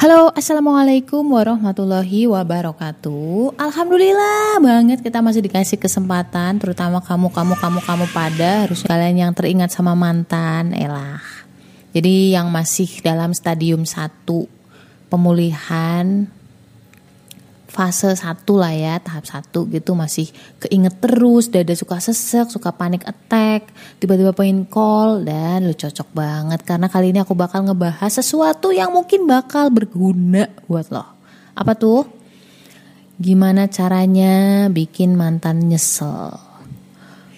[0.00, 3.52] Halo, assalamualaikum warahmatullahi wabarakatuh.
[3.60, 9.32] Alhamdulillah banget kita masih dikasih kesempatan, terutama kamu, kamu, kamu, kamu pada harus kalian yang
[9.36, 11.20] teringat sama mantan, elah.
[11.92, 14.48] Jadi yang masih dalam stadium satu
[15.12, 16.24] pemulihan
[17.70, 20.26] fase satu lah ya tahap satu gitu masih
[20.58, 23.70] keinget terus dada suka sesek suka panik attack
[24.02, 28.90] tiba-tiba pengen call dan lu cocok banget karena kali ini aku bakal ngebahas sesuatu yang
[28.90, 31.06] mungkin bakal berguna buat lo.
[31.54, 32.02] Apa tuh?
[33.22, 36.34] Gimana caranya bikin mantan nyesel?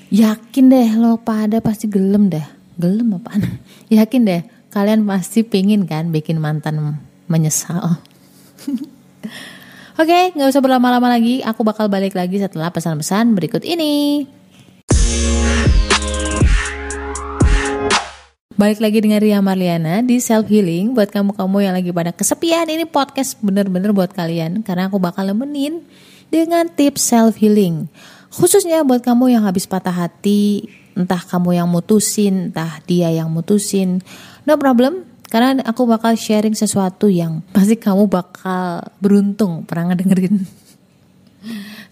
[0.09, 2.45] Yakin deh lo pada pasti gelem deh.
[2.81, 3.61] Gelem apaan?
[3.93, 4.43] Yakin deh
[4.73, 6.97] kalian pasti pingin kan bikin mantan
[7.29, 8.01] menyesal
[10.03, 11.47] Oke, nggak usah berlama-lama lagi.
[11.47, 14.27] Aku bakal balik lagi setelah pesan-pesan berikut ini.
[18.59, 22.83] Balik lagi dengan Ria Marliana di Self Healing buat kamu-kamu yang lagi pada kesepian ini
[22.83, 25.87] podcast bener-bener buat kalian karena aku bakal nemenin
[26.35, 27.87] dengan tips self healing.
[28.35, 30.67] Khususnya buat kamu yang habis patah hati,
[30.99, 34.03] entah kamu yang mutusin, entah dia yang mutusin.
[34.51, 40.37] No problem, karena aku bakal sharing sesuatu yang pasti kamu bakal beruntung pernah ngedengerin.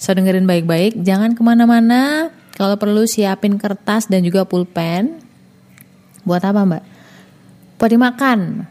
[0.01, 2.33] So dengerin baik-baik, jangan ke mana-mana.
[2.57, 5.21] Kalau perlu siapin kertas dan juga pulpen.
[6.25, 6.85] Buat apa mbak?
[7.77, 8.65] Buat dimakan.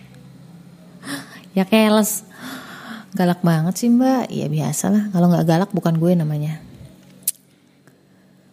[1.58, 2.24] ya keles.
[3.12, 4.32] Galak banget sih mbak.
[4.32, 5.04] Ya biasa lah.
[5.12, 6.64] Kalau nggak galak bukan gue namanya.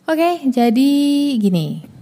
[0.04, 0.92] Oke, jadi
[1.40, 1.93] gini.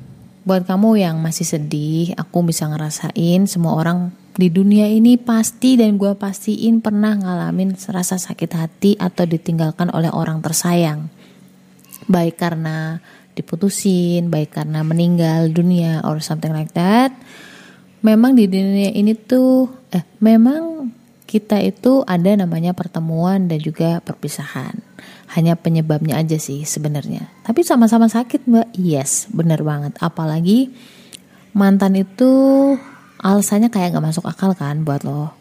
[0.42, 6.02] Buat kamu yang masih sedih, aku bisa ngerasain semua orang di dunia ini pasti dan
[6.02, 11.14] gue pastiin pernah ngalamin rasa sakit hati atau ditinggalkan oleh orang tersayang.
[12.10, 12.98] Baik karena
[13.38, 17.14] diputusin, baik karena meninggal dunia or something like that.
[18.02, 20.90] Memang di dunia ini tuh, eh memang
[21.30, 24.91] kita itu ada namanya pertemuan dan juga perpisahan
[25.38, 27.30] hanya penyebabnya aja sih sebenarnya.
[27.46, 29.96] Tapi sama-sama sakit mbak, yes bener banget.
[30.02, 30.72] Apalagi
[31.56, 32.32] mantan itu
[33.22, 35.32] alasannya kayak gak masuk akal kan buat lo.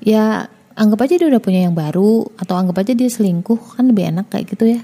[0.00, 0.48] Ya
[0.78, 4.30] anggap aja dia udah punya yang baru atau anggap aja dia selingkuh kan lebih enak
[4.30, 4.80] kayak gitu ya.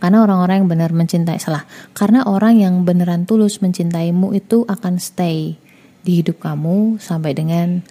[0.00, 1.68] Karena orang-orang yang benar mencintai salah.
[1.92, 5.60] Karena orang yang beneran tulus mencintaimu itu akan stay
[6.00, 7.84] di hidup kamu sampai dengan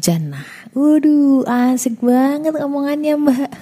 [0.00, 0.61] jannah.
[0.72, 3.52] Waduh, asik banget omongannya mbak.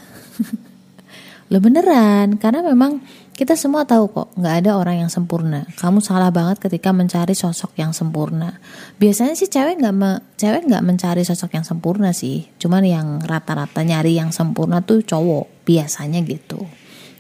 [1.51, 3.03] Lo beneran, karena memang
[3.35, 5.67] kita semua tahu kok nggak ada orang yang sempurna.
[5.75, 8.63] Kamu salah banget ketika mencari sosok yang sempurna.
[9.03, 12.47] Biasanya sih cewek nggak me, cewek nggak mencari sosok yang sempurna sih.
[12.63, 16.63] Cuman yang rata-rata nyari yang sempurna tuh cowok biasanya gitu.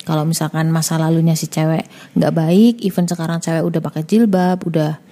[0.06, 5.02] Kalau misalkan masa lalunya si cewek nggak baik, even sekarang cewek udah pakai jilbab, udah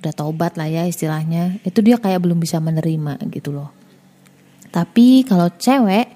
[0.00, 3.81] udah taubat lah ya istilahnya, itu dia kayak belum bisa menerima gitu loh.
[4.72, 6.08] Tapi kalau cewek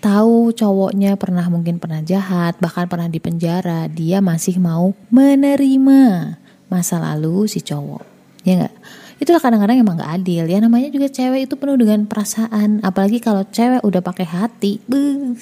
[0.00, 6.34] tahu cowoknya pernah mungkin pernah jahat, bahkan pernah di penjara, dia masih mau menerima
[6.72, 8.04] masa lalu si cowok.
[8.44, 8.74] Ya enggak?
[9.20, 10.44] Itulah kadang-kadang emang gak adil.
[10.44, 14.80] Ya namanya juga cewek itu penuh dengan perasaan, apalagi kalau cewek udah pakai hati.
[14.84, 15.32] Buh,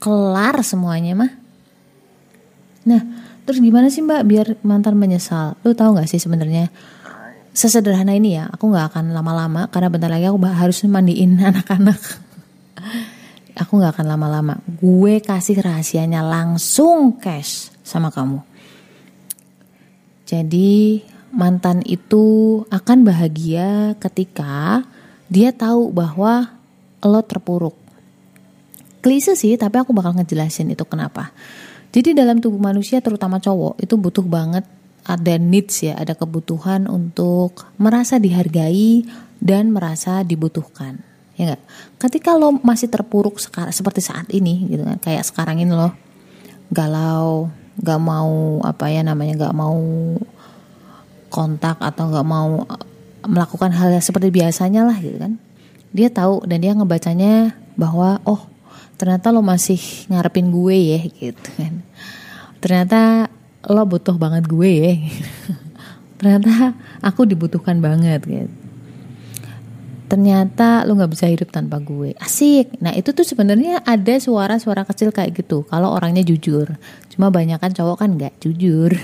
[0.00, 1.32] kelar semuanya mah.
[2.88, 3.02] Nah,
[3.44, 5.60] terus gimana sih Mbak biar mantan menyesal?
[5.62, 6.72] Lu tahu nggak sih sebenarnya
[7.52, 12.00] sesederhana ini ya, aku nggak akan lama-lama karena bentar lagi aku harus mandiin anak-anak
[13.56, 14.54] aku nggak akan lama-lama.
[14.66, 18.40] Gue kasih rahasianya langsung cash sama kamu.
[20.24, 24.84] Jadi mantan itu akan bahagia ketika
[25.28, 26.56] dia tahu bahwa
[27.04, 27.76] lo terpuruk.
[29.02, 31.34] Klise sih, tapi aku bakal ngejelasin itu kenapa.
[31.92, 34.64] Jadi dalam tubuh manusia terutama cowok itu butuh banget
[35.02, 39.02] ada needs ya, ada kebutuhan untuk merasa dihargai
[39.42, 41.02] dan merasa dibutuhkan.
[41.34, 41.62] Ya gak?
[41.98, 45.88] ketika lo masih terpuruk sekarang seperti saat ini gitu kan kayak sekarang ini lo
[46.68, 47.48] galau
[47.80, 49.80] gak mau apa ya namanya gak mau
[51.32, 52.84] kontak atau gak mau eh,
[53.24, 55.40] melakukan hal yang seperti biasanya lah gitu kan.
[55.92, 58.44] Dia tahu dan dia ngebacanya bahwa oh
[59.00, 59.80] ternyata lo masih
[60.12, 61.80] ngarepin gue ya gitu kan.
[62.60, 63.32] Ternyata
[63.68, 64.92] lo butuh banget gue ya.
[66.18, 68.62] Ternyata aku dibutuhkan banget gitu.
[70.12, 72.12] Ternyata lo nggak bisa hidup tanpa gue.
[72.20, 72.76] Asik.
[72.84, 76.68] Nah itu tuh sebenarnya ada suara-suara kecil kayak gitu kalau orangnya jujur.
[77.08, 78.92] Cuma banyak kan cowok kan nggak jujur.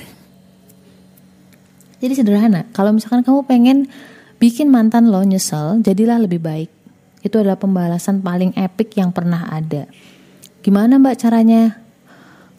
[2.04, 3.78] Jadi sederhana kalau misalkan kamu pengen
[4.37, 6.69] bikin mantan lo nyesel jadilah lebih baik.
[7.25, 9.88] Itu adalah pembalasan paling epic yang pernah ada.
[10.61, 11.72] Gimana mbak caranya?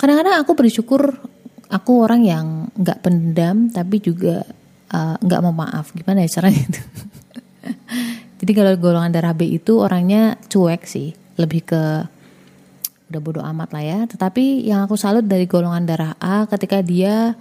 [0.02, 1.22] Kadang-kadang aku bersyukur
[1.70, 4.44] aku orang yang nggak pendam tapi juga
[4.92, 5.94] uh, nggak mau maaf.
[5.94, 6.82] Gimana ya caranya itu?
[8.40, 11.14] Jadi kalau golongan darah B itu orangnya cuek sih.
[11.38, 11.84] Lebih ke
[13.10, 14.00] udah bodoh amat lah ya.
[14.10, 17.38] Tetapi yang aku salut dari golongan darah A ketika dia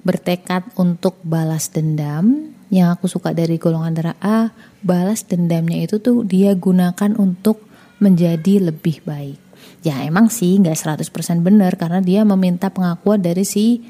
[0.00, 4.38] bertekad untuk balas dendam yang aku suka dari golongan darah A
[4.80, 7.60] balas dendamnya itu tuh dia gunakan untuk
[8.00, 9.49] menjadi lebih baik
[9.80, 11.10] ya emang sih nggak 100%
[11.40, 13.80] benar karena dia meminta pengakuan dari si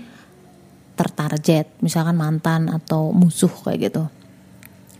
[0.94, 4.04] tertarget misalkan mantan atau musuh kayak gitu.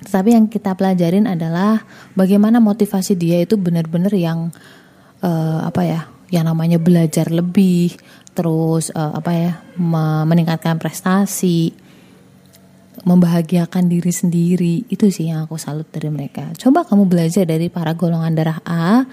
[0.00, 1.84] Tetapi yang kita pelajarin adalah
[2.17, 4.49] bagaimana motivasi dia itu benar-benar yang
[5.20, 6.00] uh, apa ya
[6.32, 7.93] yang namanya belajar lebih
[8.32, 9.52] terus uh, apa ya
[10.25, 11.75] meningkatkan prestasi
[13.05, 14.75] membahagiakan diri sendiri.
[14.88, 16.52] Itu sih yang aku salut dari mereka.
[16.56, 19.05] Coba kamu belajar dari para golongan darah A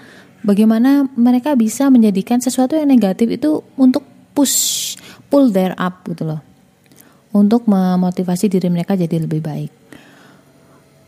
[0.42, 4.94] bagaimana mereka bisa menjadikan sesuatu yang negatif itu untuk push
[5.28, 6.40] pull their up gitu loh.
[7.34, 9.72] Untuk memotivasi diri mereka jadi lebih baik.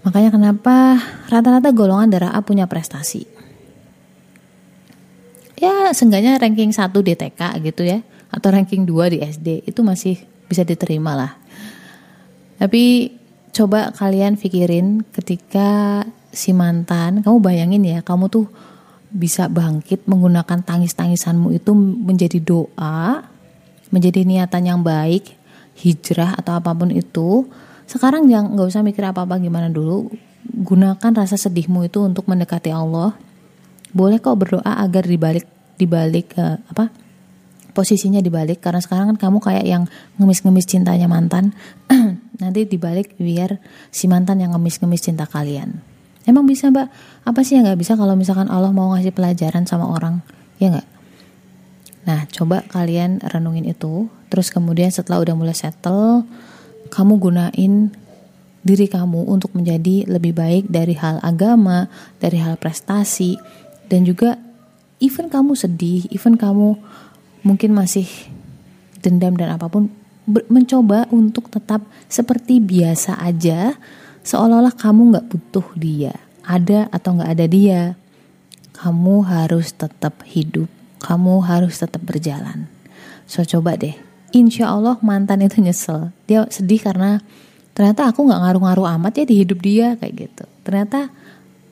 [0.05, 0.97] Makanya kenapa
[1.29, 3.25] rata-rata golongan darah A punya prestasi?
[5.61, 8.01] Ya seenggaknya ranking 1 di TK gitu ya
[8.33, 10.17] atau ranking 2 di SD itu masih
[10.49, 11.33] bisa diterima lah.
[12.57, 13.13] Tapi
[13.53, 18.47] coba kalian pikirin ketika si mantan, kamu bayangin ya, kamu tuh
[19.11, 23.27] bisa bangkit menggunakan tangis-tangisanmu itu menjadi doa,
[23.91, 25.35] menjadi niatan yang baik,
[25.79, 27.51] hijrah atau apa pun itu.
[27.91, 30.11] Sekarang jangan nggak usah mikir apa-apa gimana dulu,
[30.47, 33.19] gunakan rasa sedihmu itu untuk mendekati Allah.
[33.91, 36.93] Boleh kok berdoa agar dibalik dibalik uh, apa
[37.73, 39.85] posisinya dibalik karena sekarang kan kamu kayak yang
[40.21, 41.57] ngemis-ngemis cintanya mantan
[42.43, 43.57] nanti dibalik biar
[43.89, 45.81] si mantan yang ngemis-ngemis cinta kalian
[46.25, 46.89] emang bisa mbak?
[47.25, 50.25] Apa sih yang nggak bisa kalau misalkan Allah mau ngasih pelajaran sama orang?
[50.61, 50.89] Ya nggak?
[52.09, 56.25] Nah coba kalian renungin itu terus kemudian setelah udah mulai settle
[56.91, 57.93] kamu gunain
[58.61, 61.89] diri kamu untuk menjadi lebih baik dari hal agama,
[62.21, 63.41] dari hal prestasi,
[63.89, 64.37] dan juga
[65.01, 66.77] even kamu sedih, even kamu
[67.41, 68.05] mungkin masih
[69.01, 69.89] dendam dan apa pun
[70.29, 73.75] mencoba untuk tetap seperti biasa aja
[74.25, 76.15] seolah-olah kamu nggak butuh dia.
[76.45, 77.81] Ada atau nggak ada dia.
[78.77, 80.69] Kamu harus tetap hidup.
[81.01, 82.69] Kamu harus tetap berjalan.
[83.25, 83.97] So coba deh.
[84.31, 86.15] Insya Allah mantan itu nyesel.
[86.29, 87.19] Dia sedih karena
[87.75, 90.45] ternyata aku nggak ngaruh-ngaruh amat ya di hidup dia kayak gitu.
[90.63, 91.11] Ternyata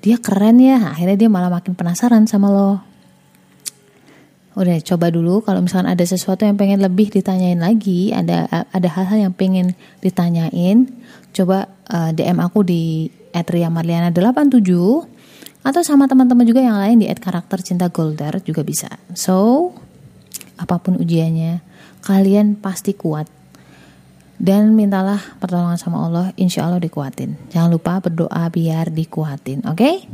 [0.02, 0.94] dia keren ya.
[0.94, 2.87] Akhirnya dia malah makin penasaran sama lo
[4.58, 5.40] udah coba dulu.
[5.46, 10.90] Kalau misalkan ada sesuatu yang pengen lebih ditanyain lagi ada ada hal-hal yang pengen ditanyain
[11.30, 14.70] coba uh, eh, DM aku di @riamarliana87
[15.62, 18.90] atau sama teman-teman juga yang lain di @karakter cinta golder juga bisa.
[19.14, 19.70] So
[20.58, 21.62] apa pun ujiannya
[22.02, 23.30] kalian pasti kuat.
[24.38, 27.50] Dan mintalah pertolongan sama Allah insya Allah dikuatin.
[27.50, 29.74] Jangan lupa berdoa biar dikuatin oke?
[29.74, 30.06] Okay?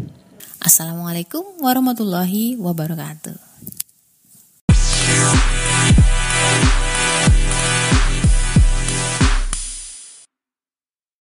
[0.65, 3.44] Assalamualaikum warahmatullahi wabarakatuh